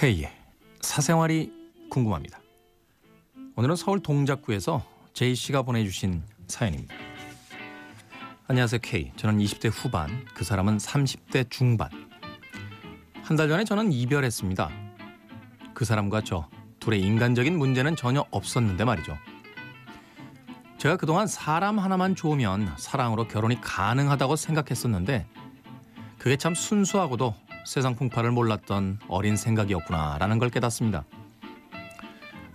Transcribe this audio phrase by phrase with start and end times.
[0.00, 0.32] K의
[0.80, 1.52] 사생활이
[1.90, 2.40] 궁금합니다.
[3.54, 6.94] 오늘은 서울 동작구에서 제이 씨가 보내주신 사연입니다.
[8.48, 9.12] 안녕하세요 K.
[9.16, 11.90] 저는 20대 후반, 그 사람은 30대 중반.
[13.22, 14.70] 한 달 전에 저는 이별했습니다.
[15.74, 16.48] 그 사람과 저
[16.78, 19.18] 둘의 인간적인 문제는 전혀 없었는데 말이죠.
[20.78, 25.26] 제가 그동안 사람 하나만 좋으면 사랑으로 결혼이 가능하다고 생각했었는데
[26.16, 31.04] 그게 참 순수하고도 세상 풍파를 몰랐던 어린 생각이었구나라는 걸 깨닫습니다.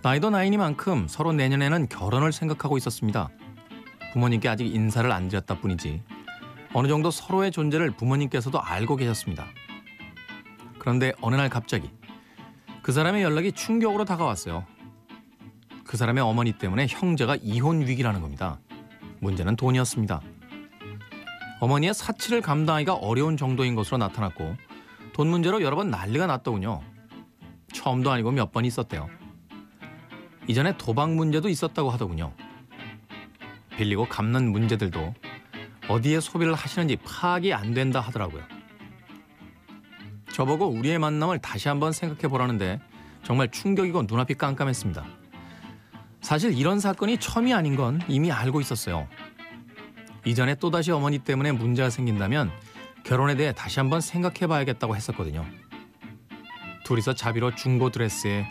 [0.02, 3.28] 나이도 나이니만큼 서로 내년에는 결혼을 생각하고 있었습니다.
[4.12, 6.02] 부모님께 아직 인사를 안 드렸다 뿐이지
[6.74, 9.46] 어느 정도 서로의 존재를 부모님께서도 알고 계셨습니다.
[10.78, 11.90] 그런데 어느 날 갑자기
[12.82, 14.64] 그 사람의 연락이 충격으로 다가왔어요.
[15.84, 18.60] 그 사람의 어머니 때문에 형제가 이혼 위기라는 겁니다.
[19.20, 20.20] 문제는 돈이었습니다.
[21.60, 24.56] 어머니의 사치를 감당하기가 어려운 정도인 것으로 나타났고
[25.16, 26.82] 돈 문제로 여러 번 난리가 났더군요.
[27.72, 29.08] 처음도 아니고 몇 번 있었대요.
[30.46, 32.34] 이전에 도박 문제도 있었다고 하더군요.
[33.78, 35.14] 빌리고 갚는 문제들도
[35.88, 38.42] 어디에 소비를 하시는지 파악이 안 된다 하더라고요.
[40.32, 42.78] 저보고 우리의 만남을 다시 한번 생각해 보라는데
[43.22, 45.02] 정말 충격이고 눈앞이 깜깜했습니다.
[46.20, 49.08] 사실 이런 사건이 처음이 아닌 건 이미 알고 있었어요.
[50.26, 52.50] 이전에 또다시 어머니 때문에 문제가 생긴다면
[53.06, 55.46] 결혼에 대해 다시 한번 생각해 봐야겠다고 했었거든요.
[56.84, 58.46] 둘이서 자비로 중고 드레스에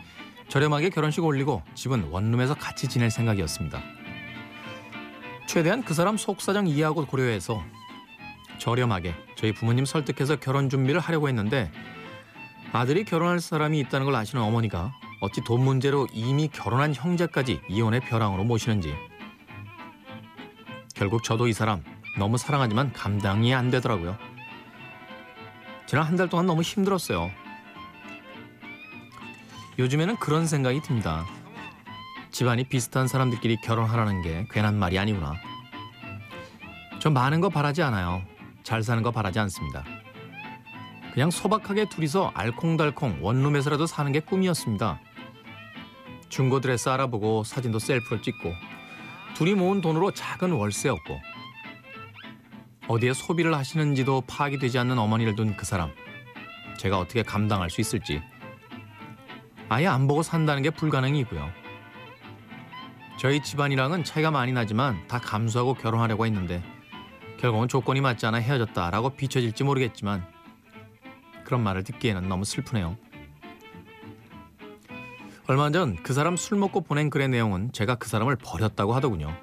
[0.48, 3.82] 저렴하게 결혼식 올리고 집은 원룸에서 같이 지낼 생각이었습니다.
[5.48, 7.62] 최대한 그 사람 속사정 이해하고 고려해서
[8.58, 11.70] 저렴하게 저희 부모님 설득해서 결혼 준비를 하려고 했는데
[12.72, 18.46] 아들이 결혼할 사람이 있다는 걸 아시는 어머니가 어찌 돈 문제로 이미 결혼한 형제까지 이혼의 벼랑으로
[18.46, 18.94] 모시는지
[20.94, 21.84] 결국 저도 이 사람
[22.18, 24.18] 너무 사랑하지만 감당이 안 되더라고요.
[25.96, 27.32] 지난 한 달 동안 너무 힘들었어요.
[29.80, 31.26] 요즘에는 그런 생각이 듭니다.
[32.32, 35.36] 집안이 비슷한 사람들끼리 결혼하라는 게 괜한 말이 아니구나.
[37.00, 38.24] 저 많은 거 바라지 않아요.
[38.62, 39.86] 잘 사는 거 바라지 않습니다.
[41.14, 45.00] 그냥 소박하게 둘이서 알콩달콩 원룸에서라도 사는 게 꿈이었습니다.
[46.28, 48.52] 중고 드레스 알아보고 사진도 셀프로 찍고
[49.34, 51.35] 둘이 모은 돈으로 작은 월세였고
[52.88, 55.92] 어디에 소비를 하시는지도 파악이 되지 않는 어머니를 둔 그 사람.
[56.78, 58.22] 제가 어떻게 감당할 수 있을지.
[59.70, 61.50] 아예 안 보고 산다는 게 불가능이고요.
[63.18, 66.62] 저희 집안이랑은 차이가 많이 나지만 다 감수하고 결혼하려고 했는데
[67.40, 70.26] 결국은 조건이 맞지 않아 헤어졌다라고 비춰질지 모르겠지만
[71.44, 72.98] 그런 말을 듣기에는 너무 슬프네요.
[75.48, 79.36] 얼마 전 그 사람 술 먹고 보낸 글의 내용은 제가 그 사람을 버렸다고 하더군요.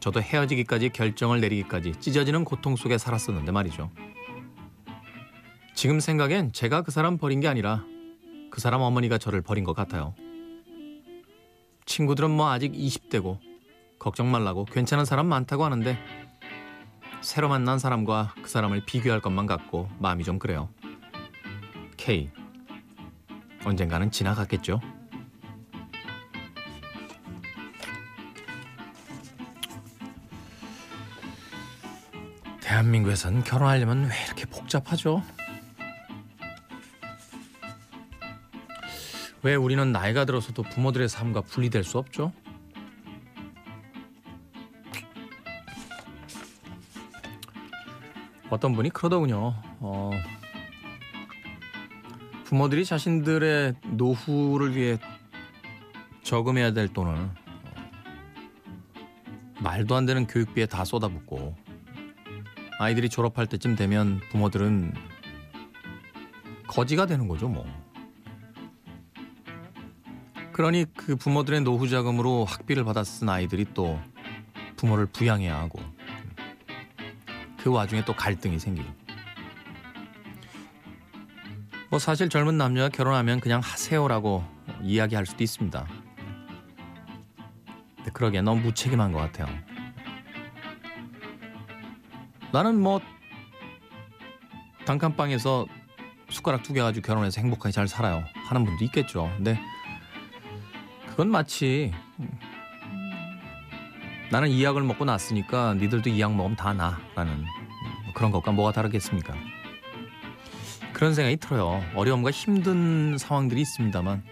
[0.00, 3.90] 저도 헤어지기까지 결정을 내리기까지 찢어지는 고통 속에 살았었는데 말이죠.
[5.74, 7.84] 지금 생각엔 제가 그 사람 버린 게 아니라
[8.50, 10.14] 그 사람 어머니가 저를 버린 것 같아요.
[11.86, 13.38] 친구들은 뭐 아직 20대고
[13.98, 15.98] 걱정 말라고 괜찮은 사람 많다고 하는데
[17.20, 20.70] 새로 만난 사람과 그 사람을 비교할 것만 같고 마음이 좀 그래요.
[21.96, 22.30] K
[23.64, 24.80] 언젠가는 지나갔겠죠.
[32.70, 35.24] 대한민국에선 결혼하려면 왜 이렇게 복잡하죠?
[39.42, 42.32] 왜 우리는 나이가 들어서도 부모들의 삶과 분리될 수 없죠?
[48.50, 49.54] 어떤 분이 그러더군요.
[49.80, 50.12] 어,
[52.44, 54.96] 부모들이 자신들의 노후를 위해
[56.22, 57.30] 저금해야 될 돈을 어,
[59.60, 61.69] 말도 안 되는 교육비에 다 쏟아붓고
[62.80, 64.94] 아이들이 졸업할 때쯤 되면 부모들은
[66.66, 67.66] 거지가 되는 거죠, 뭐.
[70.54, 74.00] 그러니 그 부모들의 노후 자금으로 학비를 받아 쓴 아이들이 또
[74.76, 75.78] 부모를 부양해야 하고
[77.58, 78.88] 그 와중에 또 갈등이 생기고
[81.90, 84.42] 뭐 사실 젊은 남녀가 결혼하면 그냥 하세요라고
[84.82, 85.86] 이야기할 수도 있습니다.
[87.96, 89.69] 근데 그러기엔 너무 무책임한 것 같아요.
[92.52, 93.00] 나는 뭐
[94.86, 95.66] 단칸방에서
[96.30, 99.30] 숟가락 두 개 가지고 결혼해서 행복하게 잘 살아요 하는 분도 있겠죠.
[99.36, 99.58] 근데
[101.08, 101.92] 그건 마치
[104.30, 107.44] 나는 이 약을 먹고 났으니까 니들도 이 약 먹으면 다 나라는
[108.14, 109.34] 그런 것과 뭐가 다르겠습니까?
[110.92, 111.82] 그런 생각이 들어요.
[111.94, 114.22] 어려움과 힘든 상황들이 있습니다만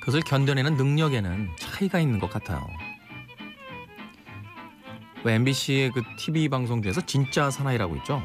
[0.00, 2.66] 그것을 견뎌내는 능력에는 차이가 있는 것 같아요.
[5.30, 8.22] MBC의 그 TV 방송 중에서 진짜 사나이라고 있죠.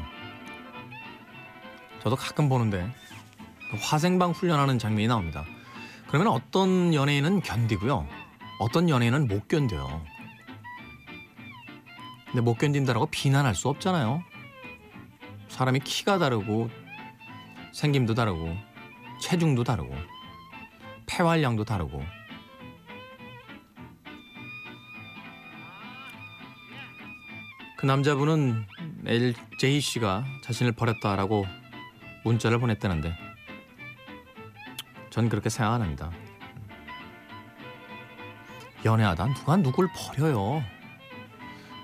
[2.02, 2.90] 저도 가끔 보는데
[3.70, 5.44] 그 화생방 훈련하는 장면이 나옵니다.
[6.08, 8.06] 그러면 어떤 연예인은 견디고요.
[8.60, 10.02] 어떤 연예인은 못 견뎌요.
[12.26, 14.22] 근데 못 견딘다라고 비난할 수 없잖아요.
[15.48, 16.70] 사람이 키가 다르고
[17.72, 18.56] 생김도 다르고
[19.20, 19.94] 체중도 다르고
[21.06, 22.02] 폐활량도 다르고
[27.78, 28.66] 그 남자분은
[29.06, 31.46] LJ 씨가 자신을 버렸다라고
[32.24, 33.16] 문자를 보냈다는데
[35.10, 36.10] 전 그렇게 생각 안 합니다.
[38.84, 40.60] 연애하다 누가 누굴 버려요.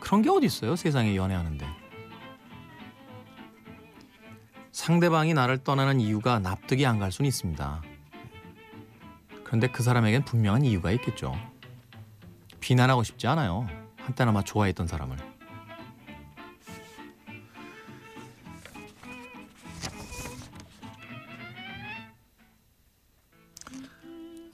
[0.01, 1.65] 그런 게 어디 있어요 세상에 연애하는데.
[4.73, 7.83] 상대방이 나를 떠나는 이유가 납득이 안 갈 수는 있습니다.
[9.45, 11.37] 그런데 그 사람에겐 분명한 이유가 있겠죠.
[12.59, 13.69] 비난하고 싶지 않아요.
[13.99, 15.34] 한때나마 좋아했던 사람을.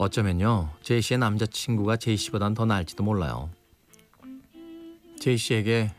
[0.02, 3.50] 어쩌면요, 제이 씨의 남자친구가 제이 씨보단 더 나을지도 몰라요.
[5.20, 5.91] 제이 씨에게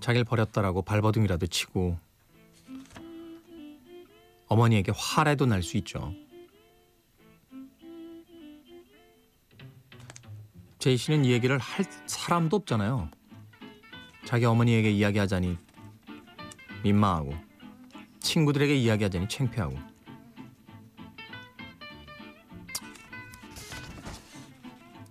[0.00, 1.98] 자기를 버렸다라고 발버둥이라도 치고
[4.48, 6.14] 어머니에게 화라도 날 수 있죠.
[10.78, 13.10] 제이 씨는 이 얘기를 할 사람도 없잖아요.
[14.24, 15.58] 자기 어머니에게 이야기하자니
[16.82, 17.34] 민망하고
[18.20, 19.93] 친구들에게 이야기하자니 창피하고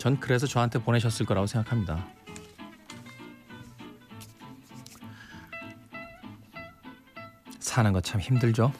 [0.03, 2.05] 전 그래서 저한테 보내셨을 거라고 생각합니다.
[7.57, 8.73] 사는 거 참 힘들죠?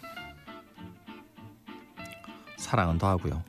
[2.58, 3.42] 사랑은 더 하고요.